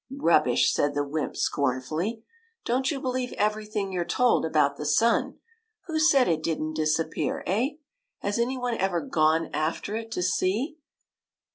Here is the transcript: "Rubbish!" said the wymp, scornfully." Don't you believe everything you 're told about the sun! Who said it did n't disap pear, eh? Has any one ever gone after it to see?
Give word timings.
"Rubbish!" 0.29 0.73
said 0.73 0.95
the 0.95 1.03
wymp, 1.07 1.37
scornfully." 1.37 2.23
Don't 2.65 2.89
you 2.89 2.99
believe 2.99 3.33
everything 3.33 3.91
you 3.91 4.01
're 4.01 4.03
told 4.03 4.43
about 4.47 4.75
the 4.77 4.85
sun! 4.87 5.37
Who 5.85 5.99
said 5.99 6.27
it 6.27 6.41
did 6.41 6.59
n't 6.59 6.75
disap 6.75 7.11
pear, 7.13 7.43
eh? 7.45 7.75
Has 8.21 8.39
any 8.39 8.57
one 8.57 8.73
ever 8.79 9.01
gone 9.01 9.51
after 9.53 9.95
it 9.95 10.09
to 10.13 10.23
see? 10.23 10.79